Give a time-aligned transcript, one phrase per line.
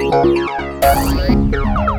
[0.00, 1.93] Música